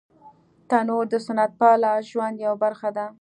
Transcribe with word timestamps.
تنور 0.69 1.05
د 1.13 1.15
سنت 1.25 1.51
پاله 1.59 1.91
ژوند 2.09 2.35
یوه 2.45 2.57
برخه 2.63 2.89
ده 2.97 3.05